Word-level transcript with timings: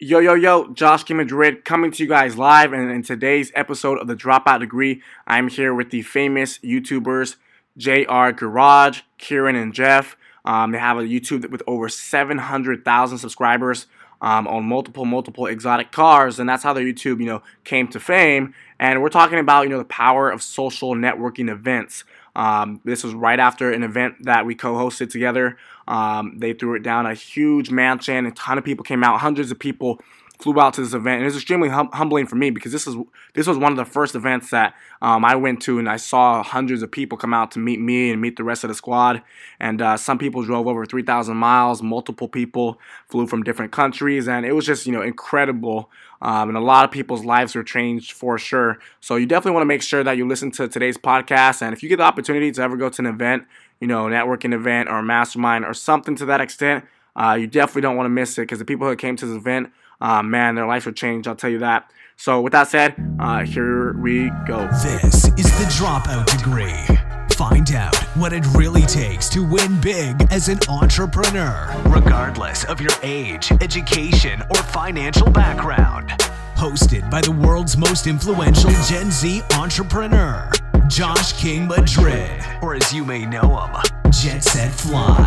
Yo, 0.00 0.20
yo, 0.20 0.34
yo, 0.34 0.72
Josh 0.74 1.02
King 1.02 1.16
Madrid 1.16 1.64
coming 1.64 1.90
to 1.90 2.00
you 2.04 2.08
guys 2.08 2.38
live. 2.38 2.72
And 2.72 2.88
in 2.88 3.02
today's 3.02 3.50
episode 3.56 3.98
of 3.98 4.06
the 4.06 4.14
Dropout 4.14 4.60
Degree, 4.60 5.02
I'm 5.26 5.48
here 5.48 5.74
with 5.74 5.90
the 5.90 6.02
famous 6.02 6.58
YouTubers 6.58 7.34
JR 7.76 8.30
Garage, 8.30 9.00
Kieran, 9.18 9.56
and 9.56 9.74
Jeff. 9.74 10.16
Um, 10.44 10.70
they 10.70 10.78
have 10.78 10.98
a 10.98 11.02
YouTube 11.02 11.50
with 11.50 11.64
over 11.66 11.88
700,000 11.88 13.18
subscribers 13.18 13.88
um, 14.20 14.46
on 14.48 14.64
multiple, 14.64 15.04
multiple 15.04 15.46
exotic 15.46 15.92
cars. 15.92 16.38
And 16.38 16.48
that's 16.48 16.62
how 16.62 16.72
their 16.72 16.84
YouTube, 16.84 17.20
you 17.20 17.26
know, 17.26 17.42
came 17.64 17.88
to 17.88 18.00
fame. 18.00 18.54
And 18.78 19.02
we're 19.02 19.08
talking 19.08 19.38
about, 19.38 19.62
you 19.62 19.68
know, 19.68 19.78
the 19.78 19.84
power 19.84 20.30
of 20.30 20.42
social 20.42 20.94
networking 20.94 21.50
events. 21.50 22.04
Um, 22.36 22.80
this 22.84 23.02
was 23.02 23.14
right 23.14 23.40
after 23.40 23.72
an 23.72 23.82
event 23.82 24.24
that 24.24 24.46
we 24.46 24.54
co-hosted 24.54 25.10
together. 25.10 25.58
Um, 25.88 26.38
they 26.38 26.52
threw 26.52 26.74
it 26.76 26.82
down 26.82 27.06
a 27.06 27.14
huge 27.14 27.70
mansion. 27.70 28.26
A 28.26 28.30
ton 28.32 28.58
of 28.58 28.64
people 28.64 28.84
came 28.84 29.02
out. 29.02 29.20
Hundreds 29.20 29.50
of 29.50 29.58
people 29.58 30.00
flew 30.38 30.60
out 30.60 30.74
to 30.74 30.80
this 30.80 30.94
event, 30.94 31.16
and 31.16 31.22
it 31.22 31.26
was 31.26 31.36
extremely 31.36 31.68
hum- 31.68 31.90
humbling 31.92 32.26
for 32.26 32.36
me 32.36 32.50
because 32.50 32.70
this 32.70 32.86
is 32.86 32.96
this 33.34 33.46
was 33.46 33.58
one 33.58 33.72
of 33.72 33.78
the 33.78 33.84
first 33.84 34.14
events 34.14 34.50
that 34.50 34.74
um, 35.02 35.24
I 35.24 35.34
went 35.34 35.60
to, 35.62 35.78
and 35.78 35.88
I 35.88 35.96
saw 35.96 36.42
hundreds 36.42 36.82
of 36.82 36.90
people 36.90 37.18
come 37.18 37.34
out 37.34 37.50
to 37.52 37.58
meet 37.58 37.80
me 37.80 38.10
and 38.10 38.20
meet 38.20 38.36
the 38.36 38.44
rest 38.44 38.62
of 38.62 38.68
the 38.68 38.74
squad. 38.74 39.22
And 39.58 39.82
uh, 39.82 39.96
some 39.96 40.16
people 40.16 40.44
drove 40.44 40.66
over 40.66 40.86
3,000 40.86 41.36
miles. 41.36 41.82
Multiple 41.82 42.28
people 42.28 42.78
flew 43.08 43.26
from 43.26 43.42
different 43.42 43.72
countries, 43.72 44.28
and 44.28 44.46
it 44.46 44.52
was 44.52 44.64
just 44.64 44.86
you 44.86 44.92
know 44.92 45.02
incredible. 45.02 45.90
Um, 46.20 46.48
and 46.48 46.58
a 46.58 46.60
lot 46.60 46.84
of 46.84 46.90
people's 46.90 47.24
lives 47.24 47.54
were 47.54 47.62
changed 47.62 48.12
for 48.12 48.38
sure. 48.38 48.78
So 49.00 49.16
you 49.16 49.26
definitely 49.26 49.52
want 49.52 49.62
to 49.62 49.66
make 49.68 49.82
sure 49.82 50.02
that 50.02 50.16
you 50.16 50.26
listen 50.26 50.50
to 50.52 50.68
today's 50.68 50.98
podcast, 50.98 51.62
and 51.62 51.72
if 51.72 51.82
you 51.82 51.88
get 51.88 51.96
the 51.96 52.04
opportunity 52.04 52.50
to 52.52 52.62
ever 52.62 52.76
go 52.76 52.88
to 52.88 53.02
an 53.02 53.06
event, 53.06 53.44
you 53.80 53.88
know, 53.88 54.06
networking 54.06 54.52
event 54.52 54.88
or 54.88 54.98
a 54.98 55.02
mastermind 55.02 55.64
or 55.64 55.74
something 55.74 56.14
to 56.16 56.24
that 56.26 56.40
extent. 56.40 56.84
Uh, 57.16 57.34
you 57.34 57.48
definitely 57.48 57.82
don't 57.82 57.96
want 57.96 58.04
to 58.04 58.10
miss 58.10 58.38
it 58.38 58.42
because 58.42 58.60
the 58.60 58.64
people 58.64 58.86
who 58.86 58.94
came 58.94 59.16
to 59.16 59.26
this 59.26 59.36
event 59.36 59.72
uh, 60.00 60.22
man, 60.22 60.54
their 60.54 60.66
life 60.66 60.86
will 60.86 60.92
change. 60.92 61.26
I'll 61.26 61.36
tell 61.36 61.50
you 61.50 61.58
that. 61.58 61.90
So, 62.16 62.40
with 62.40 62.52
that 62.52 62.68
said, 62.68 62.94
uh, 63.20 63.44
here 63.44 63.92
we 63.92 64.30
go. 64.46 64.66
This 64.82 65.26
is 65.38 65.50
the 65.58 65.66
Dropout 65.78 66.26
Degree. 66.36 66.96
Find 67.36 67.70
out 67.72 67.94
what 68.16 68.32
it 68.32 68.44
really 68.56 68.82
takes 68.82 69.28
to 69.28 69.48
win 69.48 69.80
big 69.80 70.16
as 70.32 70.48
an 70.48 70.58
entrepreneur, 70.68 71.72
regardless 71.86 72.64
of 72.64 72.80
your 72.80 72.90
age, 73.04 73.52
education, 73.60 74.42
or 74.50 74.56
financial 74.56 75.30
background. 75.30 76.08
Hosted 76.56 77.08
by 77.08 77.20
the 77.20 77.30
world's 77.30 77.76
most 77.76 78.08
influential 78.08 78.70
Gen 78.88 79.12
Z 79.12 79.42
entrepreneur, 79.56 80.50
Josh 80.88 81.40
King 81.40 81.68
Madrid, 81.68 82.42
or 82.60 82.74
as 82.74 82.92
you 82.92 83.04
may 83.04 83.24
know 83.24 83.60
him, 83.60 83.76
Jet 84.10 84.42
Set 84.42 84.72
Fly. 84.72 85.24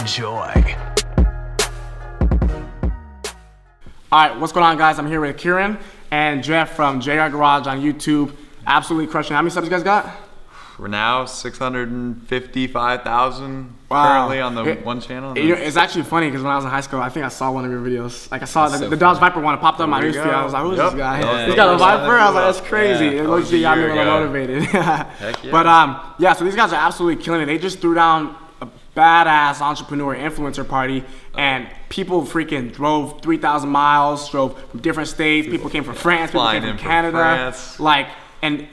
Enjoy. 0.00 0.99
All 4.12 4.28
right, 4.28 4.36
what's 4.40 4.52
going 4.52 4.66
on, 4.66 4.76
guys? 4.76 4.98
I'm 4.98 5.06
here 5.06 5.20
with 5.20 5.36
Kieran 5.38 5.78
and 6.10 6.42
Jeff 6.42 6.74
from 6.74 7.00
JR 7.00 7.28
Garage 7.28 7.68
on 7.68 7.80
YouTube. 7.80 8.34
Absolutely 8.66 9.06
crushing. 9.06 9.36
How 9.36 9.42
many 9.42 9.50
subs 9.50 9.66
you 9.66 9.70
guys 9.70 9.84
got? 9.84 10.10
We're 10.80 10.88
now 10.88 11.26
655,000 11.26 13.74
Wow. 13.88 14.06
currently 14.08 14.40
on 14.40 14.54
the 14.56 14.64
It- 14.64 14.84
one 14.84 15.00
channel. 15.00 15.34
Know, 15.34 15.40
it's 15.40 15.76
actually 15.76 16.02
funny 16.04 16.26
because 16.28 16.42
when 16.42 16.50
I 16.50 16.56
was 16.56 16.64
in 16.64 16.70
high 16.70 16.80
school, 16.80 17.00
I 17.00 17.08
think 17.10 17.24
I 17.24 17.28
saw 17.28 17.52
one 17.52 17.64
of 17.64 17.70
your 17.70 17.80
videos. 17.80 18.28
Like 18.32 18.42
I 18.42 18.46
saw 18.46 18.68
the, 18.68 18.88
the 18.88 18.96
Dodge 18.96 19.18
Viper 19.18 19.38
one. 19.40 19.54
It 19.54 19.60
popped 19.60 19.78
up 19.78 19.84
on 19.84 19.90
my 19.90 20.00
newsfeed. 20.02 20.26
I 20.32 20.42
was 20.42 20.52
like, 20.54 20.62
"Who's 20.62 20.78
Yep. 20.78 20.90
this 20.92 20.98
guy? 20.98 21.20
Yeah, 21.20 21.46
He's 21.46 21.54
got 21.54 21.74
a. 21.74 21.78
Viper." 21.78 22.18
I 22.18 22.26
was 22.26 22.34
like, 22.34 22.44
"That's 22.54 22.60
crazy." 22.68 23.04
Yeah, 23.06 23.22
It 23.22 23.28
looks 23.28 23.52
like 23.52 23.60
me 23.60 23.64
a 23.64 23.76
little 23.94 24.04
motivated. 24.06 24.62
yeah. 24.72 25.04
But 25.52 25.66
um, 25.66 26.00
yeah. 26.18 26.32
So 26.32 26.44
these 26.44 26.56
guys 26.56 26.72
are 26.72 26.80
absolutely 26.84 27.22
killing 27.22 27.42
it. 27.42 27.46
They 27.46 27.58
just 27.58 27.78
threw 27.80 27.94
down 27.94 28.34
badass 28.96 29.60
entrepreneur 29.60 30.14
influencer 30.14 30.66
party, 30.66 31.04
and 31.36 31.68
people 31.88 32.22
freaking 32.22 32.72
drove 32.72 33.22
3,000 33.22 33.68
miles, 33.68 34.28
drove 34.30 34.58
from 34.70 34.80
different 34.80 35.08
states. 35.08 35.48
People 35.48 35.70
came 35.70 35.84
from 35.84 35.94
France. 35.94 36.30
People 36.30 36.42
Flying 36.42 36.62
came 36.62 36.70
from 36.70 36.78
from 36.78 36.86
Canada. 36.86 37.18
France. 37.18 37.80
Like 37.80 38.08
and. 38.42 38.66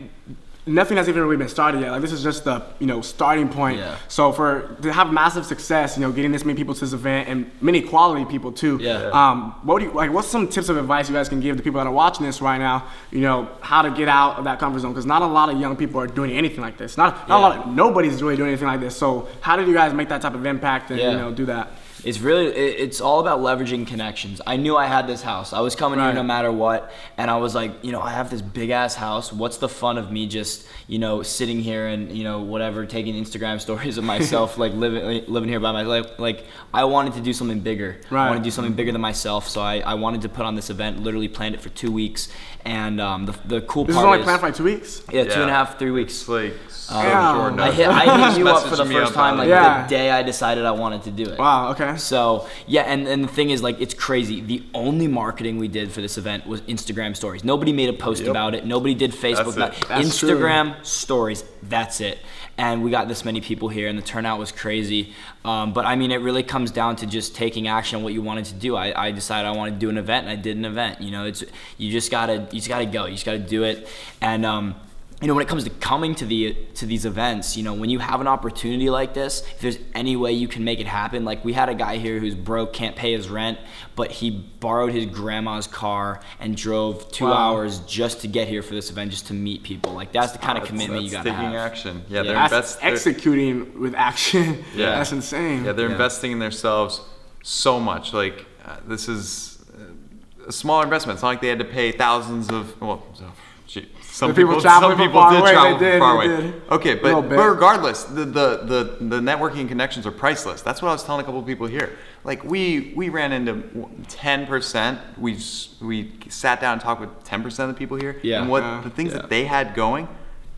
Nothing 0.67 0.97
has 0.97 1.07
even 1.09 1.23
really 1.23 1.37
been 1.37 1.47
started 1.49 1.81
yet. 1.81 1.91
Like 1.91 2.01
this 2.01 2.11
is 2.11 2.21
just 2.21 2.43
the 2.43 2.61
you 2.79 2.87
know 2.87 3.01
starting 3.01 3.49
point. 3.49 3.79
Yeah. 3.79 3.97
So 4.07 4.31
for 4.31 4.75
to 4.81 4.91
have 4.93 5.11
massive 5.11 5.45
success, 5.45 5.97
you 5.97 6.01
know, 6.01 6.11
getting 6.11 6.31
this 6.31 6.43
many 6.45 6.57
people 6.57 6.73
to 6.73 6.79
this 6.81 6.93
event 6.93 7.29
and 7.29 7.49
many 7.61 7.81
quality 7.81 8.25
people 8.25 8.51
too. 8.51 8.77
Yeah. 8.81 9.09
Um, 9.13 9.51
what 9.63 9.79
do 9.79 9.85
you 9.85 9.91
like? 9.91 10.11
What's 10.11 10.27
some 10.27 10.47
tips 10.47 10.69
of 10.69 10.77
advice 10.77 11.09
you 11.09 11.15
guys 11.15 11.29
can 11.29 11.39
give 11.39 11.57
the 11.57 11.63
people 11.63 11.79
that 11.79 11.87
are 11.87 11.93
watching 11.93 12.25
this 12.25 12.41
right 12.41 12.57
now? 12.57 12.87
You 13.11 13.21
know, 13.21 13.49
how 13.61 13.81
to 13.81 13.91
get 13.91 14.07
out 14.09 14.37
of 14.37 14.43
that 14.43 14.59
comfort 14.59 14.79
zone 14.79 14.91
because 14.91 15.05
not 15.05 15.21
a 15.21 15.27
lot 15.27 15.49
of 15.49 15.59
young 15.59 15.75
people 15.75 15.99
are 16.01 16.07
doing 16.07 16.31
anything 16.31 16.61
like 16.61 16.77
this. 16.77 16.97
Not, 16.97 17.27
not 17.29 17.39
a 17.39 17.41
lot. 17.41 17.57
Of, 17.59 17.73
nobody's 17.73 18.21
really 18.21 18.35
doing 18.35 18.49
anything 18.49 18.67
like 18.67 18.79
this. 18.79 18.95
So 18.95 19.27
how 19.41 19.55
did 19.55 19.67
you 19.67 19.73
guys 19.73 19.93
make 19.93 20.09
that 20.09 20.21
type 20.21 20.33
of 20.35 20.45
impact 20.45 20.91
and 20.91 20.99
Yeah. 20.99 21.11
you 21.11 21.17
know 21.17 21.31
do 21.31 21.45
that? 21.45 21.71
It's 22.07 22.19
really, 22.19 22.45
it- 22.47 22.79
it's 22.79 23.01
all 23.01 23.19
about 23.19 23.39
leveraging 23.39 23.85
connections. 23.87 24.39
I 24.47 24.55
knew 24.55 24.77
I 24.77 24.85
had 24.85 25.07
this 25.07 25.21
house. 25.21 25.51
I 25.53 25.59
was 25.59 25.75
coming 25.75 25.99
here 25.99 26.13
no 26.13 26.23
matter 26.23 26.51
what, 26.51 26.91
and 27.17 27.29
I 27.29 27.37
was 27.37 27.53
like, 27.53 27.71
you 27.83 27.91
know, 27.91 28.01
I 28.01 28.11
have 28.11 28.29
this 28.29 28.41
big 28.41 28.69
ass 28.69 28.95
house. 28.95 29.33
What's 29.33 29.57
the 29.57 29.67
fun 29.69 29.97
of 29.97 30.11
me 30.11 30.25
just, 30.27 30.65
you 30.87 30.99
know, 30.99 31.21
sitting 31.23 31.59
here 31.59 31.87
and 31.87 32.15
you 32.17 32.23
know 32.23 32.39
whatever, 32.39 32.85
taking 32.85 33.13
Instagram 33.15 33.59
stories 33.67 33.97
of 33.97 34.03
myself, 34.03 34.57
like 34.57 34.73
living 34.73 35.25
living 35.27 35.49
here 35.49 35.59
by 35.59 35.71
myself. 35.71 36.17
Like 36.17 36.45
I 36.73 36.85
wanted 36.85 37.13
to 37.13 37.21
do 37.21 37.33
something 37.33 37.59
bigger. 37.59 37.99
Right. 38.09 38.25
I 38.25 38.29
wanted 38.29 38.39
to 38.39 38.45
do 38.45 38.51
something 38.51 38.73
bigger 38.73 38.91
than 38.93 39.01
myself. 39.01 39.47
So 39.49 39.61
I, 39.61 39.79
I 39.79 39.95
wanted 39.95 40.21
to 40.21 40.29
put 40.29 40.45
on 40.45 40.55
this 40.55 40.69
event. 40.69 41.03
Literally 41.03 41.27
planned 41.27 41.55
it 41.55 41.61
for 41.61 41.69
two 41.69 41.91
weeks, 41.91 42.29
and 42.63 43.01
um, 43.01 43.25
the 43.25 43.35
the 43.45 43.61
cool 43.61 43.83
This 43.85 43.95
is 43.95 44.01
part 44.01 44.07
only 44.13 44.23
planned 44.23 44.39
for 44.39 44.47
like 44.47 44.55
two 44.55 44.63
weeks. 44.63 45.01
yeah, 45.11 45.23
two 45.23 45.31
and 45.31 45.43
a 45.43 45.45
Yeah. 45.47 45.57
half, 45.57 45.77
three 45.77 45.91
weeks. 45.91 46.13
It's 46.21 46.29
like 46.29 46.53
so 46.69 46.93
Damn. 47.01 47.35
short 47.35 47.59
I 47.59 47.71
hit, 47.71 47.89
I 47.89 48.29
hit 48.29 48.37
you 48.39 48.47
up 48.47 48.63
for 48.63 48.77
the 48.77 48.85
first 48.85 49.13
time 49.13 49.37
like. 49.37 49.49
Yeah. 49.49 49.83
the 49.83 49.89
day 49.89 50.09
I 50.09 50.23
decided 50.23 50.63
I 50.65 50.71
wanted 50.71 51.03
to 51.03 51.11
do 51.11 51.23
it. 51.25 51.37
Wow. 51.37 51.71
Okay. 51.71 51.96
So 51.97 52.47
yeah, 52.67 52.81
and, 52.83 53.07
and 53.07 53.23
the 53.23 53.27
thing 53.27 53.49
is, 53.49 53.61
like, 53.61 53.79
it's 53.81 53.93
crazy. 53.93 54.41
The 54.41 54.63
only 54.73 55.07
marketing 55.07 55.57
we 55.57 55.67
did 55.67 55.91
for 55.91 56.01
this 56.01 56.17
event 56.17 56.45
was 56.47 56.61
Instagram 56.61 57.15
stories. 57.15 57.43
Nobody 57.43 57.73
made 57.73 57.89
a 57.89 57.93
post 57.93 58.21
Yep. 58.21 58.29
about 58.31 58.55
it. 58.55 58.65
Nobody 58.65 58.93
did 58.95 59.11
Facebook. 59.11 59.55
That's 59.55 59.57
about. 59.57 59.87
That's 59.87 60.17
true. 60.17 60.29
Instagram 60.29 60.85
stories. 60.85 61.43
That's 61.63 62.01
it. 62.01 62.19
And 62.59 62.83
we 62.83 62.89
got 62.89 63.07
this 63.07 63.23
many 63.23 63.39
people 63.39 63.69
here, 63.69 63.87
and 63.87 63.97
the 63.97 64.01
turnout 64.03 64.39
was 64.39 64.51
crazy. 64.51 65.13
Um, 65.45 65.73
but 65.73 65.85
I 65.85 65.95
mean, 65.95 66.11
it 66.11 66.21
really 66.21 66.41
comes 66.41 66.71
down 66.71 66.95
to 66.97 67.05
just 67.05 67.35
taking 67.35 67.67
action 67.67 67.97
on 67.97 68.03
what 68.03 68.13
you 68.13 68.21
wanted 68.23 68.45
to 68.45 68.55
do. 68.55 68.75
I, 68.75 69.07
I 69.07 69.11
decided 69.11 69.47
I 69.47 69.51
wanted 69.51 69.71
to 69.75 69.77
do 69.79 69.89
an 69.89 69.97
event, 69.97 70.27
and 70.27 70.31
I 70.31 70.41
did 70.41 70.57
an 70.57 70.65
event. 70.65 70.99
You 71.01 71.11
know, 71.11 71.25
it's 71.25 71.43
you 71.77 71.91
just 71.91 72.09
gotta 72.09 72.47
you 72.51 72.59
just 72.59 72.69
gotta 72.69 72.87
go. 72.87 73.05
You 73.05 73.13
just 73.13 73.25
gotta 73.25 73.37
do 73.37 73.63
it. 73.63 73.87
And 74.21 74.43
um, 74.45 74.75
you 75.21 75.27
know, 75.27 75.33
when 75.33 75.41
it 75.41 75.47
comes 75.47 75.63
to 75.63 75.71
coming 75.71 76.13
to 76.13 76.25
the 76.27 76.53
to 76.75 76.85
these 76.85 77.03
events, 77.03 77.57
you 77.57 77.63
know, 77.63 77.73
when 77.73 77.89
you 77.89 77.97
have 77.97 78.21
an 78.21 78.27
opportunity 78.27 78.87
like 78.89 79.15
this, 79.15 79.41
if 79.41 79.59
there's 79.61 79.79
any 79.95 80.15
way 80.15 80.31
you 80.31 80.47
can 80.47 80.63
make 80.63 80.79
it 80.79 80.85
happen, 80.85 81.25
like 81.25 81.43
we 81.43 81.53
had 81.53 81.69
a 81.69 81.73
guy 81.73 81.97
here 81.97 82.19
who's 82.19 82.35
broke, 82.35 82.71
can't 82.71 82.95
pay 82.95 83.13
his 83.13 83.27
rent, 83.27 83.57
but 83.95 84.11
he 84.11 84.29
borrowed 84.29 84.91
his 84.91 85.07
grandma's 85.07 85.65
car 85.65 86.19
and 86.39 86.55
drove 86.55 87.11
two 87.11 87.25
Wow. 87.25 87.33
hours 87.33 87.79
just 87.79 88.21
to 88.21 88.27
get 88.27 88.47
here 88.47 88.61
for 88.61 88.75
this 88.75 88.91
event, 88.91 89.09
just 89.09 89.25
to 89.27 89.33
meet 89.33 89.63
people. 89.63 89.91
Like 89.93 90.11
that's 90.11 90.33
the 90.33 90.37
kind 90.37 90.55
of 90.55 90.65
commitment 90.65 91.01
you 91.03 91.09
That's 91.09 91.23
gotta 91.25 91.35
taking 91.35 91.51
have. 91.53 91.71
action. 91.71 92.03
Yeah, 92.09 92.17
Yeah. 92.17 92.23
they're 92.23 92.33
That's 92.35 92.53
invest- 92.53 92.81
they're- 92.81 92.91
executing 92.93 93.79
with 93.81 93.95
action. 93.95 94.63
Yeah. 94.75 94.97
That's 94.97 95.11
insane. 95.13 95.65
Yeah, 95.65 95.71
they're 95.71 95.87
Yeah. 95.87 95.93
investing 95.93 96.31
in 96.33 96.39
themselves 96.39 97.01
so 97.41 97.79
much. 97.79 98.13
Like 98.13 98.45
uh, 98.63 98.75
this 98.87 99.09
is 99.09 99.57
uh, 99.75 100.47
a 100.49 100.51
small 100.51 100.83
investment. 100.83 101.15
It's 101.17 101.23
not 101.23 101.29
like 101.29 101.41
they 101.41 101.47
had 101.47 101.57
to 101.57 101.65
pay 101.65 101.91
thousands 101.91 102.51
of 102.51 102.79
well. 102.79 103.01
so- 103.15 103.31
gee, 103.65 103.87
Some 104.17 104.29
The 104.29 104.33
people 104.33 104.55
people, 104.55 104.61
some 104.67 104.97
people 104.97 105.11
far 105.21 105.29
did 105.31 105.41
away, 105.41 105.49
they 105.49 105.53
travel 105.53 105.77
did, 105.77 105.99
far 105.99 106.15
away. 106.15 106.27
did. 106.27 106.61
Okay, 106.71 106.95
but, 106.95 107.21
but 107.29 107.49
regardless, 107.49 108.03
the, 108.05 108.25
the 108.25 108.57
the 108.63 108.97
the 109.05 109.19
networking 109.19 109.67
connections 109.67 110.07
are 110.07 110.11
priceless. 110.11 110.63
That's 110.63 110.81
what 110.81 110.89
I 110.89 110.91
was 110.91 111.03
telling 111.03 111.21
a 111.21 111.23
couple 111.23 111.39
of 111.39 111.45
people 111.45 111.67
here. 111.67 111.95
Like 112.23 112.43
we 112.43 112.93
we 112.95 113.09
ran 113.09 113.31
into 113.31 113.87
ten 114.07 114.47
percent. 114.47 114.97
We 115.19 115.37
we 115.81 116.13
sat 116.29 116.59
down 116.59 116.73
and 116.73 116.81
talked 116.81 116.99
with 116.99 117.11
ten 117.25 117.43
percent 117.43 117.69
of 117.69 117.75
the 117.75 117.79
people 117.79 117.95
here. 117.97 118.19
Yeah. 118.23 118.41
And 118.41 118.49
what 118.49 118.63
Yeah. 118.63 118.81
the 118.83 118.89
things 118.89 119.11
Yeah. 119.11 119.19
that 119.19 119.29
they 119.29 119.45
had 119.45 119.75
going, 119.75 120.07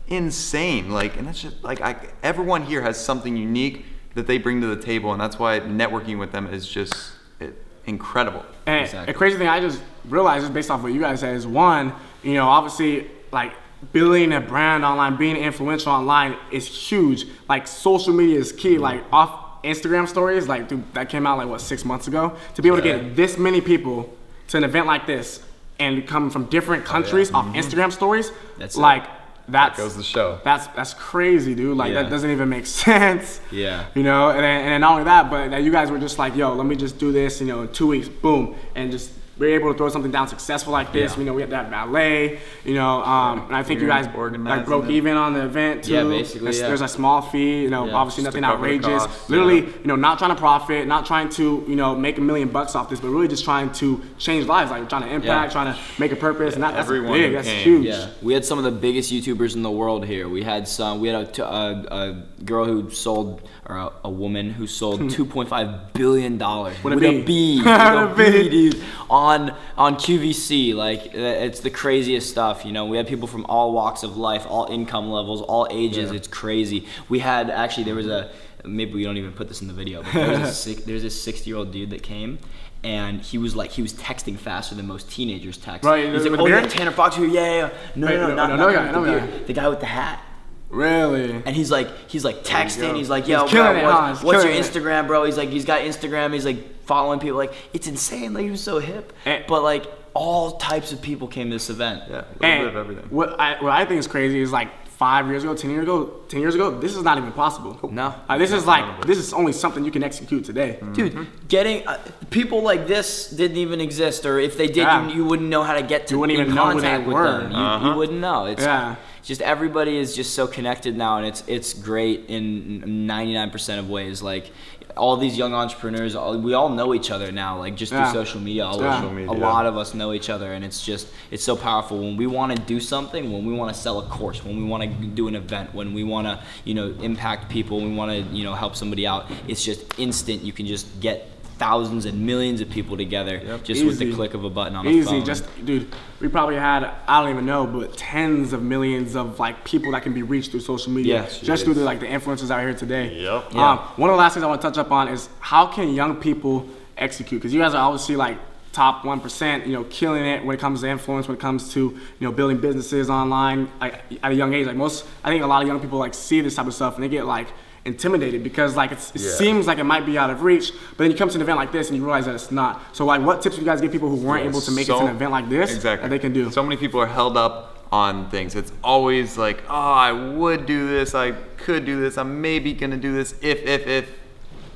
insane. 0.08 0.90
Like, 0.90 1.18
and 1.18 1.26
that's 1.26 1.42
just 1.42 1.62
like 1.62 1.82
I, 1.82 1.96
everyone 2.22 2.62
here 2.62 2.80
has 2.80 2.96
something 2.98 3.36
unique 3.36 3.84
that 4.14 4.26
they 4.26 4.38
bring 4.38 4.62
to 4.62 4.68
the 4.74 4.80
table, 4.82 5.12
and 5.12 5.20
that's 5.20 5.38
why 5.38 5.60
networking 5.60 6.18
with 6.18 6.32
them 6.32 6.46
is 6.46 6.66
just 6.66 7.12
it, 7.40 7.62
incredible. 7.84 8.42
And 8.64 8.86
Exactly. 8.86 9.12
a 9.12 9.16
crazy 9.16 9.36
thing 9.36 9.48
I 9.48 9.60
just 9.60 9.82
realized 10.08 10.44
just 10.44 10.54
based 10.54 10.70
off 10.70 10.82
what 10.82 10.94
you 10.94 11.00
guys 11.00 11.20
said 11.20 11.36
is 11.36 11.46
one, 11.46 11.92
you 12.22 12.34
know, 12.34 12.48
obviously 12.48 13.10
like 13.32 13.52
building 13.92 14.32
a 14.32 14.40
brand 14.40 14.84
online, 14.84 15.16
being 15.16 15.36
influential 15.36 15.92
online 15.92 16.36
is 16.50 16.66
huge. 16.66 17.26
Like 17.48 17.66
social 17.66 18.12
media 18.12 18.38
is 18.38 18.52
key. 18.52 18.76
Mm. 18.76 18.80
Like 18.80 19.04
off 19.12 19.62
Instagram 19.62 20.08
stories, 20.08 20.48
like 20.48 20.68
dude, 20.68 20.92
that 20.94 21.08
came 21.08 21.26
out 21.26 21.38
like 21.38 21.48
what 21.48 21.60
six 21.60 21.84
months 21.84 22.06
ago. 22.08 22.36
To 22.54 22.62
be 22.62 22.68
able 22.68 22.78
to 22.78 22.82
get 22.82 23.16
this 23.16 23.38
many 23.38 23.60
people 23.60 24.12
to 24.48 24.56
an 24.56 24.64
event 24.64 24.86
like 24.86 25.06
this 25.06 25.42
and 25.78 26.06
come 26.06 26.30
from 26.30 26.44
different 26.46 26.84
oh, 26.84 26.86
countries 26.86 27.32
off 27.32 27.46
mm-hmm. 27.46 27.56
Instagram 27.56 27.92
stories, 27.92 28.32
That's 28.58 28.76
it. 28.76 28.80
like 28.80 29.04
that 29.48 29.76
Goes 29.76 29.96
the 29.96 30.02
show. 30.02 30.38
that's 30.44 30.66
that's 30.68 30.94
crazy, 30.94 31.54
dude. 31.54 31.76
Like 31.76 31.92
Yeah. 31.92 32.02
that 32.02 32.10
doesn't 32.10 32.30
even 32.30 32.48
make 32.48 32.66
sense. 32.86 33.40
Yeah. 33.50 33.86
You 33.94 34.02
know, 34.02 34.30
and 34.30 34.40
then, 34.40 34.60
and 34.62 34.72
then 34.72 34.80
not 34.82 34.92
only 34.92 35.04
that, 35.04 35.30
but 35.30 35.50
that 35.50 35.62
you 35.62 35.72
guys 35.72 35.90
were 35.90 35.98
just 35.98 36.18
like, 36.18 36.36
yo, 36.36 36.54
let 36.54 36.66
me 36.66 36.76
just 36.76 36.98
do 36.98 37.12
this, 37.12 37.40
you 37.40 37.46
know, 37.46 37.62
in 37.62 37.68
two 37.68 37.86
weeks, 37.86 38.08
boom, 38.08 38.54
and 38.74 38.90
just 38.90 39.10
we're 39.40 39.54
able 39.58 39.72
to 39.72 39.76
throw 39.78 39.88
something 39.88 40.12
down 40.12 40.28
successful 40.28 40.72
like 40.72 40.92
this. 40.92 41.12
Yeah. 41.14 41.18
You 41.18 41.24
know, 41.24 41.32
we 41.32 41.40
have 41.40 41.50
that 41.50 41.70
ballet. 41.70 42.38
You 42.64 42.74
know, 42.74 43.02
um, 43.02 43.46
and 43.46 43.56
I 43.56 43.62
think 43.64 43.80
you 43.80 43.86
You're 43.86 43.96
guys 43.96 44.04
like 44.06 44.66
broke 44.66 44.84
it. 44.84 44.90
even 44.92 45.16
on 45.16 45.32
the 45.34 45.44
event 45.44 45.84
too. 45.84 45.94
Yeah, 45.94 46.04
basically, 46.04 46.44
There's, 46.44 46.60
yeah. 46.60 46.66
there's 46.68 46.80
a 46.82 46.88
small 46.88 47.22
fee. 47.22 47.62
You 47.62 47.70
know, 47.70 47.86
Yeah, 47.86 47.94
obviously 47.94 48.22
nothing 48.24 48.42
cover 48.42 48.56
outrageous. 48.58 48.86
costs, 49.06 49.30
Literally, 49.30 49.60
yeah. 49.62 49.66
you 49.80 49.86
know, 49.86 49.96
not 49.96 50.18
trying 50.18 50.30
to 50.30 50.36
profit, 50.36 50.86
not 50.86 51.06
trying 51.06 51.30
to 51.30 51.64
you 51.66 51.74
know 51.76 51.96
make 51.96 52.18
a 52.18 52.20
million 52.20 52.48
bucks 52.50 52.74
off 52.76 52.90
this, 52.90 53.00
but 53.00 53.08
really 53.08 53.28
just 53.28 53.44
trying 53.44 53.72
to 53.72 54.00
change 54.18 54.46
lives. 54.46 54.70
Like 54.70 54.88
trying 54.90 55.02
to 55.02 55.08
impact, 55.08 55.48
Yeah. 55.48 55.62
trying 55.62 55.74
to 55.74 55.80
make 55.98 56.12
a 56.12 56.16
purpose, 56.16 56.52
and 56.54 56.62
that, 56.62 56.74
that's 56.74 56.86
everyone 56.86 57.14
big. 57.14 57.32
That's 57.32 57.48
came. 57.48 57.64
huge. 57.64 57.86
Yeah, 57.86 58.10
we 58.20 58.34
had 58.34 58.44
some 58.44 58.58
of 58.58 58.64
the 58.64 58.70
biggest 58.70 59.10
YouTubers 59.10 59.56
in 59.56 59.62
the 59.62 59.70
world 59.70 60.04
here. 60.04 60.28
We 60.28 60.42
had 60.42 60.68
some. 60.68 61.00
We 61.00 61.08
had 61.08 61.22
a, 61.22 61.30
t- 61.32 61.40
a, 61.42 61.46
a 61.46 62.22
girl 62.44 62.66
who 62.66 62.90
sold, 62.90 63.48
or 63.66 63.76
a, 63.76 63.90
a 64.04 64.10
woman 64.10 64.50
who 64.50 64.66
sold 64.66 65.00
2.5 65.00 65.92
billion 65.94 66.36
dollars 66.36 66.76
With 66.84 66.92
a 66.92 66.96
with 66.96 67.02
B. 67.04 67.20
a 67.20 67.24
B, 67.24 67.56
with 67.58 67.64
With 68.16 68.34
a 68.34 68.40
a 68.40 68.42
B. 68.42 68.48
B, 68.48 68.70
dude, 68.70 68.82
on 69.08 69.29
on 69.30 69.54
on 69.76 69.94
QVC. 69.96 70.74
Like 70.74 71.00
uh, 71.14 71.46
it's 71.46 71.60
the 71.60 71.70
craziest 71.70 72.28
stuff. 72.28 72.64
You 72.64 72.72
know, 72.72 72.86
we 72.86 72.96
had 72.96 73.06
people 73.06 73.28
from 73.28 73.46
all 73.46 73.72
walks 73.72 74.02
of 74.02 74.16
life, 74.16 74.46
all 74.48 74.66
income 74.70 75.10
levels, 75.10 75.40
all 75.40 75.66
ages. 75.70 76.10
It's 76.10 76.28
crazy. 76.28 76.86
We 77.08 77.20
had 77.20 77.50
actually 77.50 77.84
there 77.84 77.94
was 77.94 78.06
a 78.06 78.30
maybe 78.64 78.94
we 78.94 79.04
don't 79.04 79.16
even 79.16 79.32
put 79.32 79.48
this 79.48 79.62
in 79.62 79.68
the 79.68 79.74
video, 79.74 80.02
but 80.02 80.12
there 80.12 80.40
was 80.40 80.66
a 80.66 80.74
there's 80.86 81.02
this 81.02 81.20
60 81.22 81.48
year 81.48 81.56
old 81.58 81.72
dude 81.72 81.90
that 81.90 82.02
came. 82.02 82.38
And 82.82 83.20
he 83.20 83.36
was 83.36 83.54
like, 83.54 83.72
he 83.72 83.82
was 83.82 83.92
texting 83.92 84.38
faster 84.38 84.74
than 84.74 84.86
most 84.86 85.10
teenagers 85.10 85.58
text. 85.58 85.84
Right, 85.84 86.10
He's 86.10 86.24
like, 86.24 86.40
oh 86.40 86.46
yeah. 86.46 86.66
Tanner 86.66 86.90
Fox 86.90 87.14
here, 87.14 87.26
yeah, 87.26 87.44
yeah, 87.44 87.56
yeah. 87.56 87.70
No, 87.94 88.06
Wait, 88.06 88.14
no, 88.14 88.20
no, 88.20 88.28
no, 88.28 88.34
not, 88.34 88.48
no, 88.48 88.56
not 88.56 88.58
no 88.58 88.66
the 88.68 88.72
guy, 88.72 88.90
no 88.90 89.26
guy. 89.26 89.44
The 89.44 89.52
guy 89.52 89.68
with 89.68 89.80
the 89.80 89.86
hat. 89.86 90.24
Really. 90.70 91.30
And 91.44 91.48
he's 91.56 91.70
like, 91.70 91.88
he's 92.08 92.24
like 92.24 92.44
texting. 92.44 92.96
He's 92.96 93.10
like, 93.10 93.26
yo, 93.28 93.42
He's 93.42 93.50
killing 93.52 93.80
bro, 93.80 93.80
it, 93.80 93.84
what's. 93.92 94.18
He's 94.20 94.24
what's 94.24 94.44
your 94.44 94.52
killing 94.52 94.64
it. 94.64 94.66
Instagram, 94.72 95.06
bro? 95.06 95.24
He's 95.24 95.36
like, 95.36 95.48
he's 95.50 95.64
got 95.64 95.82
Instagram. 95.82 96.32
He's 96.32 96.44
like 96.46 96.84
following 96.84 97.18
people. 97.20 97.36
Like, 97.38 97.52
it's 97.72 97.86
insane. 97.88 98.32
Like, 98.34 98.44
he 98.44 98.50
was 98.50 98.62
so 98.62 98.78
hip. 98.78 99.12
Eh. 99.26 99.42
But 99.48 99.62
like, 99.62 99.84
all 100.14 100.52
types 100.58 100.92
of 100.92 101.02
people 101.02 101.28
came 101.28 101.48
to 101.50 101.54
this 101.56 101.70
event. 101.70 102.02
Yeah, 102.08 102.24
a 102.40 102.40
little 102.40 102.58
bit 102.58 102.66
of 102.68 102.76
everything. 102.76 103.04
What 103.10 103.38
I, 103.38 103.62
what 103.62 103.72
I 103.72 103.84
think 103.84 103.98
is 104.00 104.06
crazy 104.06 104.40
is 104.40 104.50
like 104.52 104.68
five 104.86 105.28
years 105.28 105.44
ago, 105.44 105.54
ten 105.54 105.70
years 105.70 105.84
ago, 105.84 106.20
ten 106.28 106.40
years 106.40 106.54
ago, 106.56 106.70
this 106.78 106.94
is 106.96 107.02
not 107.02 107.16
even 107.18 107.32
possible. 107.32 107.78
No. 107.92 108.14
Uh, 108.28 108.36
this 108.36 108.50
is 108.52 108.66
like 108.66 109.06
this 109.06 109.18
is 109.18 109.32
only 109.32 109.52
something 109.52 109.84
you 109.84 109.90
can 109.92 110.02
execute 110.02 110.44
today. 110.44 110.78
Dude, 110.92 111.26
getting 111.48 111.86
uh, 111.86 111.98
people 112.30 112.62
like 112.62 112.86
this 112.88 113.30
didn't 113.30 113.56
even 113.56 113.80
exist, 113.80 114.26
or 114.26 114.38
if 114.40 114.56
they 114.58 114.66
did, 114.66 114.76
Yeah. 114.78 115.08
you, 115.08 115.16
you 115.16 115.24
wouldn't 115.24 115.48
know 115.48 115.62
how 115.62 115.74
to 115.74 115.82
get 115.82 116.08
to 116.08 116.14
You 116.14 116.20
wouldn't 116.20 116.38
in 116.38 116.44
even 116.46 116.54
know 116.56 116.66
who 116.66 116.72
contact 116.72 117.02
they 117.04 117.06
with 117.06 117.14
were. 117.14 117.38
them. 117.42 117.50
You, 117.52 117.56
Uh-huh. 117.56 117.88
you 117.90 117.94
wouldn't 117.96 118.18
know. 118.20 118.46
It's 118.46 118.62
Yeah. 118.62 118.96
Just 119.22 119.40
everybody 119.42 119.96
is 119.96 120.14
just 120.16 120.34
so 120.34 120.46
connected 120.46 120.96
now, 120.96 121.18
and 121.18 121.26
it's 121.26 121.42
it's 121.46 121.72
great 121.74 122.26
in 122.28 122.82
99% 123.06 123.78
of 123.78 123.88
ways. 123.90 124.22
Like 124.22 124.50
all 124.96 125.16
these 125.16 125.38
young 125.38 125.54
entrepreneurs, 125.54 126.14
all, 126.16 126.36
we 126.36 126.52
all 126.52 126.68
know 126.68 126.94
each 126.94 127.10
other 127.12 127.30
now. 127.30 127.58
Like 127.58 127.76
just 127.76 127.92
Yeah. 127.92 128.10
through 128.10 128.24
social 128.24 128.40
media, 128.40 128.66
all- 128.66 128.74
Social 128.78 129.08
a 129.08 129.12
media. 129.12 129.32
lot 129.32 129.64
of 129.66 129.76
us 129.76 129.94
know 129.94 130.12
each 130.12 130.28
other, 130.28 130.52
and 130.52 130.64
it's 130.64 130.84
just 130.84 131.06
it's 131.30 131.44
so 131.44 131.54
powerful 131.56 131.98
when 131.98 132.16
we 132.16 132.26
want 132.26 132.54
to 132.56 132.60
do 132.62 132.80
something, 132.80 133.32
when 133.32 133.44
we 133.46 133.52
want 133.54 133.72
to 133.74 133.80
sell 133.80 133.98
a 134.00 134.02
course, 134.02 134.44
when 134.44 134.56
we 134.56 134.64
want 134.64 134.82
to 134.82 134.88
do 134.88 135.28
an 135.28 135.36
event, 135.36 135.72
when 135.74 135.94
we 135.94 136.02
want 136.02 136.26
to 136.26 136.40
you 136.64 136.74
know 136.74 136.92
impact 137.02 137.48
people, 137.50 137.80
we 137.80 137.94
want 137.94 138.10
to 138.10 138.18
you 138.36 138.42
know 138.44 138.54
help 138.54 138.74
somebody 138.74 139.06
out. 139.06 139.26
It's 139.48 139.64
just 139.64 139.80
instant. 139.98 140.42
You 140.42 140.52
can 140.52 140.66
just 140.66 140.86
get 141.00 141.28
thousands 141.60 142.06
and 142.06 142.24
millions 142.24 142.62
of 142.62 142.70
people 142.70 142.96
together 142.96 143.58
just 143.62 143.84
with 143.84 143.98
the 143.98 144.14
click 144.14 144.32
of 144.32 144.44
a 144.44 144.50
button 144.50 144.74
on 144.74 144.86
a 144.86 144.90
Easy, 144.90 145.04
phone. 145.04 145.14
Easy, 145.16 145.26
just 145.26 145.64
dude. 145.66 145.94
We 146.18 146.28
probably 146.28 146.56
had 146.56 146.90
I 147.06 147.20
don't 147.20 147.30
even 147.30 147.44
know, 147.44 147.66
but 147.66 147.98
tens 147.98 148.54
of 148.54 148.62
millions 148.62 149.14
of 149.14 149.38
like 149.38 149.62
people 149.62 149.92
that 149.92 150.02
can 150.02 150.14
be 150.14 150.22
reached 150.22 150.52
through 150.52 150.60
social 150.60 150.90
media, 150.90 151.22
Yeah, 151.22 151.28
just 151.42 151.66
through 151.66 151.74
the 151.74 151.84
like 151.84 152.00
the 152.00 152.06
influencers 152.06 152.50
out 152.50 152.60
here 152.60 152.72
today. 152.72 153.20
Yep. 153.20 153.52
Yeah. 153.52 153.72
Um, 153.72 153.78
one 153.96 154.08
of 154.08 154.14
the 154.14 154.18
last 154.18 154.32
things 154.32 154.42
I 154.42 154.46
want 154.46 154.62
to 154.62 154.68
touch 154.68 154.78
up 154.78 154.90
on 154.90 155.08
is 155.08 155.28
how 155.38 155.66
can 155.66 155.92
young 155.94 156.16
people 156.16 156.66
execute? 156.96 157.42
Because 157.42 157.52
you 157.52 157.60
guys 157.60 157.74
are 157.74 157.84
obviously 157.86 158.16
like 158.16 158.38
top 158.72 159.04
one 159.04 159.20
percent, 159.20 159.66
you 159.66 159.74
know, 159.74 159.84
killing 159.84 160.24
it 160.24 160.42
when 160.42 160.56
it 160.56 160.60
comes 160.60 160.80
to 160.80 160.88
influence, 160.88 161.28
when 161.28 161.36
it 161.36 161.40
comes 161.40 161.74
to 161.74 161.80
you 161.80 162.26
know 162.26 162.32
building 162.32 162.56
businesses 162.56 163.10
online 163.10 163.70
like, 163.82 164.02
at 164.22 164.32
a 164.32 164.34
young 164.34 164.54
age. 164.54 164.66
Like 164.66 164.76
most, 164.76 165.04
I 165.22 165.28
think 165.28 165.44
a 165.44 165.46
lot 165.46 165.60
of 165.60 165.68
young 165.68 165.80
people 165.80 165.98
like 165.98 166.14
see 166.14 166.40
this 166.40 166.54
type 166.54 166.66
of 166.66 166.72
stuff 166.72 166.94
and 166.94 167.04
they 167.04 167.08
get 167.10 167.26
like 167.26 167.48
intimidated 167.84 168.42
because 168.42 168.76
like 168.76 168.92
it's, 168.92 169.10
it 169.14 169.20
Yeah. 169.22 169.30
seems 169.30 169.66
like 169.66 169.78
it 169.78 169.84
might 169.84 170.04
be 170.04 170.18
out 170.18 170.30
of 170.30 170.42
reach, 170.42 170.72
but 170.90 170.98
then 170.98 171.10
you 171.10 171.16
come 171.16 171.28
to 171.28 171.34
an 171.36 171.40
event 171.42 171.58
like 171.58 171.72
this 171.72 171.88
and 171.88 171.96
you 171.96 172.04
realize 172.04 172.26
that 172.26 172.34
it's 172.34 172.50
not. 172.50 172.80
So 172.94 173.04
like, 173.04 173.22
what 173.22 173.42
tips 173.42 173.56
would 173.56 173.64
you 173.64 173.70
guys 173.70 173.80
give 173.80 173.92
people 173.92 174.08
who 174.08 174.16
weren't 174.16 174.46
able 174.46 174.60
to 174.60 174.70
make 174.70 174.88
it 174.88 174.92
to 174.92 174.98
an 174.98 175.08
event 175.08 175.30
like 175.30 175.48
this 175.48 175.74
exactly. 175.74 176.08
that 176.08 176.14
they 176.14 176.18
can 176.18 176.32
do? 176.32 176.50
So 176.50 176.62
many 176.62 176.76
people 176.76 177.00
are 177.00 177.06
held 177.06 177.36
up 177.36 177.86
on 177.92 178.28
things. 178.30 178.54
It's 178.54 178.72
always 178.84 179.36
like, 179.36 179.62
oh, 179.68 179.74
I 179.74 180.12
would 180.12 180.66
do 180.66 180.88
this, 180.88 181.14
I 181.14 181.32
could 181.32 181.84
do 181.84 182.00
this, 182.00 182.18
I'm 182.18 182.40
maybe 182.40 182.72
gonna 182.72 182.96
do 182.96 183.12
this 183.12 183.34
if, 183.40 183.62
if, 183.62 183.86
if, 183.86 184.18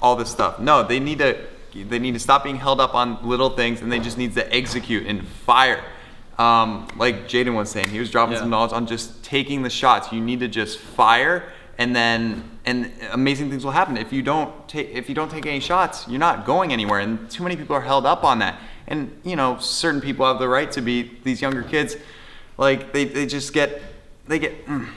all 0.02 0.16
this 0.16 0.30
stuff. 0.30 0.58
No, 0.58 0.82
they 0.82 0.98
need 0.98 1.18
to, 1.20 1.38
they 1.74 1.98
need 1.98 2.14
to 2.14 2.20
stop 2.20 2.42
being 2.44 2.56
held 2.56 2.80
up 2.80 2.94
on 2.94 3.18
little 3.26 3.50
things, 3.50 3.80
and 3.80 3.90
they 3.92 3.98
just 4.00 4.18
need 4.18 4.34
to 4.34 4.54
execute 4.54 5.06
and 5.06 5.26
fire. 5.26 5.82
Um, 6.38 6.88
like 6.96 7.28
Jaden 7.28 7.54
was 7.54 7.70
saying, 7.70 7.88
he 7.90 8.00
was 8.00 8.10
dropping 8.10 8.32
Yeah. 8.34 8.40
some 8.40 8.50
knowledge 8.50 8.72
on 8.72 8.86
just 8.86 9.22
taking 9.22 9.62
the 9.62 9.70
shots. 9.70 10.12
You 10.12 10.20
need 10.20 10.40
to 10.40 10.48
just 10.48 10.78
fire, 10.78 11.52
and 11.79 11.94
then 11.94 12.50
and 12.65 12.91
amazing 13.12 13.50
things 13.50 13.65
will 13.65 13.73
happen. 13.73 13.97
If 13.97 14.12
you 14.12 14.23
don't 14.23 14.69
take 14.69 14.91
if 14.91 15.09
you 15.09 15.15
don't 15.15 15.31
take 15.31 15.47
any 15.47 15.61
shots, 15.61 16.06
you're 16.09 16.19
not 16.19 16.47
going 16.47 16.73
anywhere. 16.73 17.00
And 17.00 17.31
too 17.31 17.43
many 17.43 17.56
people 17.56 17.76
are 17.76 17.81
held 17.81 18.06
up 18.06 18.25
on 18.25 18.38
that. 18.38 18.61
And 18.87 19.19
you 19.25 19.37
know, 19.37 19.59
certain 19.59 20.00
people 20.00 20.26
have 20.26 20.38
the 20.38 20.49
right 20.49 20.71
to 20.73 20.81
be 20.81 21.19
these 21.25 21.41
younger 21.41 21.62
kids. 21.62 21.97
Like 22.56 22.93
they, 22.93 23.05
they 23.05 23.26
just 23.26 23.53
get 23.53 23.82
they 24.26 24.38
get. 24.38 24.67
mm. 24.67 24.88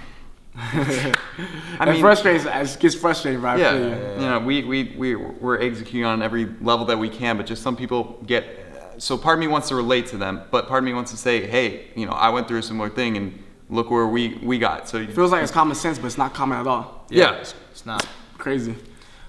I 0.59 1.93
it 1.93 1.99
frustrates. 1.99 2.45
It 2.45 2.79
gets 2.79 2.95
frustrating, 2.95 3.41
right? 3.41 3.59
yeah, 3.59 3.75
you 4.15 4.27
know, 4.27 4.39
we, 4.39 4.63
we, 4.63 4.95
we, 4.97 5.15
we're 5.15 5.61
executing 5.61 6.03
on 6.03 6.23
every 6.23 6.45
level 6.61 6.83
that 6.87 6.97
we 6.97 7.09
can, 7.09 7.37
but 7.37 7.45
just 7.45 7.61
some 7.61 7.75
people 7.75 8.19
get, 8.25 8.95
so 8.97 9.19
part 9.19 9.37
of 9.37 9.39
me 9.39 9.45
wants 9.45 9.67
to 9.67 9.75
relate 9.75 10.07
to 10.07 10.17
them, 10.17 10.41
but 10.49 10.67
part 10.67 10.79
of 10.79 10.85
me 10.85 10.95
wants 10.95 11.11
to 11.11 11.17
say, 11.17 11.45
hey, 11.45 11.89
you 11.95 12.07
know, 12.07 12.11
I 12.11 12.29
went 12.29 12.47
through 12.47 12.57
a 12.57 12.63
similar 12.63 12.89
thing 12.89 13.17
and 13.17 13.43
look 13.69 13.89
where 13.91 14.07
we, 14.07 14.35
we 14.41 14.57
got. 14.59 14.87
So 14.89 14.97
It 14.97 15.13
feels 15.13 15.31
like 15.31 15.43
it's 15.43 15.51
common 15.51 15.75
sense, 15.75 15.97
but 15.99 16.07
it's 16.07 16.17
not 16.17 16.33
common 16.33 16.57
at 16.59 16.67
all. 16.67 17.05
yeah. 17.09 17.33
it's 17.71 17.85
not. 17.85 18.05
Crazy. 18.37 18.75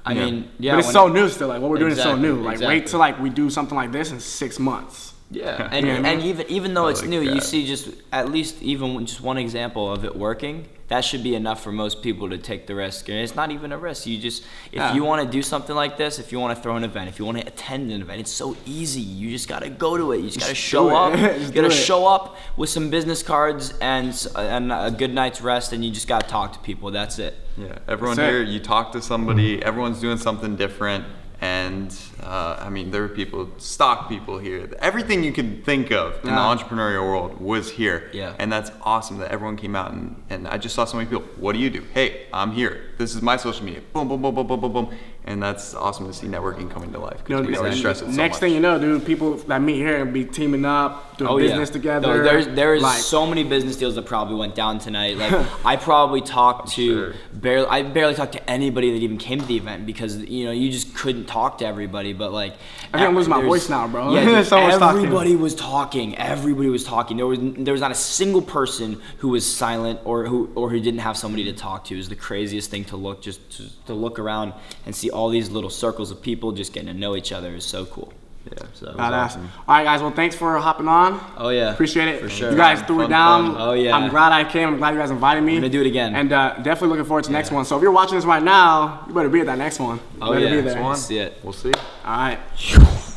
I 0.04 0.12
Yeah. 0.12 0.24
mean, 0.24 0.50
yeah. 0.58 0.72
but 0.72 0.78
it's 0.80 0.92
so 0.92 1.06
it- 1.08 1.12
new 1.12 1.28
still. 1.28 1.48
Like 1.48 1.60
what 1.60 1.70
we're 1.70 1.78
doing 1.78 1.92
is 1.92 2.02
so 2.02 2.16
new. 2.16 2.36
Like 2.36 2.54
exactly. 2.54 2.78
wait 2.78 2.86
till 2.86 2.98
like 2.98 3.18
we 3.20 3.30
do 3.30 3.50
something 3.50 3.76
like 3.76 3.92
this 3.92 4.10
in 4.12 4.20
six 4.20 4.58
months. 4.58 5.12
Yeah, 5.30 5.68
and, 5.70 5.86
You 5.86 5.92
know 5.92 5.98
what 5.98 6.06
I 6.06 6.12
and 6.12 6.22
even 6.22 6.46
even 6.48 6.74
though 6.74 6.86
it's 6.88 7.00
like 7.00 7.10
new, 7.10 7.20
you 7.20 7.40
see 7.40 7.66
just 7.66 7.90
at 8.12 8.30
least 8.30 8.62
even 8.62 9.04
just 9.06 9.20
one 9.20 9.38
example 9.38 9.92
of 9.92 10.04
it 10.04 10.16
working. 10.16 10.66
That 10.88 11.04
should 11.04 11.22
be 11.22 11.34
enough 11.34 11.62
for 11.62 11.70
most 11.70 12.02
people 12.02 12.30
to 12.30 12.38
take 12.38 12.66
the 12.66 12.74
risk, 12.74 13.10
and 13.10 13.18
it's 13.18 13.34
not 13.34 13.50
even 13.50 13.72
a 13.72 13.76
risk. 13.76 14.06
You 14.06 14.16
just 14.18 14.42
if 14.72 14.78
Yeah. 14.78 14.94
you 14.94 15.04
want 15.04 15.22
to 15.22 15.30
do 15.30 15.42
something 15.42 15.76
like 15.76 15.98
this, 15.98 16.18
if 16.18 16.32
you 16.32 16.40
want 16.40 16.56
to 16.56 16.62
throw 16.62 16.76
an 16.76 16.84
event, 16.84 17.10
if 17.10 17.18
you 17.18 17.26
want 17.26 17.36
to 17.36 17.46
attend 17.46 17.92
an 17.92 18.00
event, 18.00 18.20
it's 18.20 18.30
so 18.30 18.56
easy. 18.64 19.02
You 19.02 19.30
just 19.30 19.48
gotta 19.48 19.68
go 19.68 19.98
to 19.98 20.12
it. 20.12 20.20
You 20.20 20.28
just 20.30 20.40
gotta 20.40 20.54
show 20.54 20.88
up. 20.96 21.12
you 21.40 21.50
gotta 21.52 21.68
show 21.70 22.06
up 22.06 22.38
with 22.56 22.70
some 22.70 22.88
business 22.88 23.22
cards 23.22 23.74
and 23.82 24.14
and 24.34 24.72
a 24.72 24.90
good 24.90 25.12
night's 25.12 25.42
rest, 25.42 25.74
and 25.74 25.84
you 25.84 25.90
just 25.90 26.08
gotta 26.08 26.26
talk 26.26 26.54
to 26.54 26.58
people. 26.60 26.90
That's 26.90 27.18
it. 27.18 27.34
Yeah, 27.58 27.76
everyone 27.86 28.16
That's 28.16 28.30
it. 28.30 28.32
here, 28.32 28.42
you 28.42 28.58
talk 28.60 28.92
to 28.92 29.02
somebody, 29.02 29.62
everyone's 29.62 30.00
doing 30.00 30.16
something 30.16 30.56
different. 30.56 31.04
And 31.40 31.96
uh, 32.20 32.56
I 32.58 32.68
mean, 32.68 32.90
there 32.90 33.02
were 33.02 33.08
people, 33.08 33.48
stock 33.58 34.08
people 34.08 34.38
here. 34.38 34.68
Everything 34.80 35.22
you 35.22 35.32
could 35.32 35.64
think 35.64 35.92
of 35.92 36.14
in 36.24 36.30
the 36.30 36.32
entrepreneurial 36.32 37.02
world 37.02 37.40
was 37.40 37.70
here. 37.70 38.10
Yeah. 38.12 38.34
And 38.40 38.50
that's 38.50 38.72
awesome 38.82 39.18
that 39.18 39.30
everyone 39.30 39.56
came 39.56 39.76
out. 39.76 39.92
And, 39.92 40.20
and 40.30 40.48
I 40.48 40.58
just 40.58 40.74
saw 40.74 40.84
so 40.84 40.96
many 40.96 41.08
people. 41.08 41.24
What 41.36 41.52
do 41.52 41.60
you 41.60 41.70
do? 41.70 41.84
Hey, 41.94 42.26
I'm 42.32 42.50
here. 42.50 42.90
This 42.98 43.14
is 43.14 43.22
my 43.22 43.36
social 43.36 43.64
media. 43.64 43.82
Boom, 43.92 44.08
boom, 44.08 44.20
boom, 44.20 44.34
boom, 44.34 44.46
boom, 44.48 44.60
boom, 44.60 44.72
boom. 44.72 44.94
And 45.28 45.42
that's 45.42 45.74
awesome 45.74 46.06
to 46.06 46.12
see 46.14 46.26
networking 46.26 46.70
coming 46.70 46.90
to 46.92 46.98
life. 46.98 47.20
You 47.28 47.36
know, 47.36 47.42
we 47.42 47.54
always 47.54 47.76
stress 47.76 48.00
it 48.00 48.06
so 48.06 48.10
next 48.12 48.36
much. 48.36 48.40
thing 48.40 48.54
you 48.54 48.60
know, 48.60 48.78
dude, 48.78 49.04
people 49.04 49.36
that 49.36 49.60
meet 49.60 49.76
here 49.76 50.00
and 50.00 50.10
be 50.10 50.24
teaming 50.24 50.64
up, 50.64 51.18
doing 51.18 51.30
Oh, 51.30 51.36
business 51.36 51.68
yeah. 51.68 51.72
together. 51.74 52.06
No, 52.16 52.22
there's 52.24 52.46
there's 52.48 52.80
like, 52.80 52.98
so 52.98 53.26
many 53.26 53.44
business 53.44 53.76
deals 53.76 53.94
that 53.96 54.06
probably 54.06 54.36
went 54.36 54.54
down 54.54 54.78
tonight. 54.78 55.18
Like 55.18 55.34
I 55.66 55.76
probably 55.76 56.22
talked 56.22 56.70
to 56.76 57.12
sure. 57.12 57.14
barely 57.34 57.66
I 57.68 57.82
barely 57.82 58.14
talked 58.14 58.32
to 58.32 58.50
anybody 58.50 58.90
that 58.92 59.02
even 59.04 59.18
came 59.18 59.38
to 59.40 59.44
the 59.44 59.58
event 59.58 59.84
because 59.84 60.16
you 60.16 60.46
know 60.46 60.50
you 60.52 60.70
just 60.72 60.94
couldn't 60.96 61.26
talk 61.26 61.58
to 61.58 61.66
everybody. 61.66 62.14
But 62.14 62.32
like 62.32 62.54
I 62.94 62.96
think 62.98 63.08
I'm 63.10 63.14
losing 63.14 63.28
my 63.30 63.42
voice 63.42 63.68
now, 63.68 63.86
bro. 63.86 64.14
Yeah, 64.14 64.24
dude, 64.36 64.46
Someone's 64.46 64.78
talking. 64.78 65.04
everybody 65.04 65.36
was 65.36 65.54
talking. 65.54 66.16
Everybody 66.16 66.70
was 66.70 66.84
talking. 66.84 67.18
There 67.18 67.26
was 67.26 67.38
there 67.42 67.72
was 67.72 67.82
not 67.82 67.90
a 67.90 67.94
single 67.94 68.40
person 68.40 69.02
who 69.18 69.28
was 69.28 69.44
silent 69.44 70.00
or 70.04 70.24
who 70.24 70.50
or 70.54 70.70
who 70.70 70.80
didn't 70.80 71.00
have 71.00 71.18
somebody 71.18 71.44
to 71.44 71.52
talk 71.52 71.84
to. 71.84 71.94
It 71.94 71.98
was 71.98 72.08
the 72.08 72.16
craziest 72.16 72.70
thing 72.70 72.84
to 72.86 72.96
look 72.96 73.20
just 73.20 73.40
to, 73.58 73.64
to 73.88 73.92
look 73.92 74.18
around 74.18 74.54
and 74.86 74.96
see 74.96 75.10
all 75.18 75.28
these 75.28 75.50
little 75.50 75.70
circles 75.70 76.10
of 76.10 76.22
people 76.22 76.52
just 76.52 76.72
getting 76.72 76.88
to 76.92 76.94
know 76.98 77.16
each 77.16 77.32
other 77.32 77.54
is 77.56 77.64
so 77.64 77.84
cool. 77.86 78.12
Yeah. 78.50 78.66
So 78.72 78.86
Badass. 78.94 79.36
All 79.36 79.42
right, 79.68 79.84
guys. 79.84 80.00
Well, 80.00 80.12
thanks 80.12 80.34
for 80.34 80.56
hopping 80.58 80.88
on. 80.88 81.20
Oh 81.36 81.50
yeah, 81.50 81.70
Appreciate 81.72 82.08
it. 82.08 82.20
for 82.22 82.30
sure. 82.30 82.50
You 82.50 82.56
guys 82.56 82.80
threw 82.82 83.02
it 83.02 83.08
down. 83.08 83.52
fun. 83.52 83.60
Oh, 83.60 83.72
yeah. 83.74 83.94
I'm 83.94 84.08
glad 84.08 84.32
I 84.32 84.44
came. 84.50 84.68
I'm 84.68 84.78
glad 84.78 84.94
you 84.94 85.00
guys 85.00 85.10
invited 85.10 85.42
me. 85.42 85.54
We're 85.54 85.60
gonna 85.60 85.72
do 85.72 85.80
it 85.82 85.86
again. 85.86 86.14
And 86.14 86.32
uh, 86.32 86.54
definitely 86.62 86.88
looking 86.88 87.04
forward 87.04 87.24
to 87.24 87.28
the 87.30 87.34
next 87.36 87.50
one. 87.50 87.64
So 87.66 87.76
if 87.76 87.82
you're 87.82 87.92
watching 87.92 88.16
this 88.16 88.24
right 88.24 88.42
now, 88.42 89.04
you 89.06 89.12
better 89.12 89.28
be 89.28 89.40
at 89.40 89.46
that 89.46 89.58
next 89.58 89.80
one. 89.80 89.96
You 89.98 90.02
Oh, 90.22 90.32
better 90.32 90.44
yeah. 90.46 90.50
be 90.50 90.62
Next 90.62 90.74
there. 90.74 90.82
One. 90.82 90.96
See 90.96 91.18
it. 91.18 91.34
We'll 91.42 91.52
see. 91.52 91.72
All 92.06 92.16
right. 92.16 93.07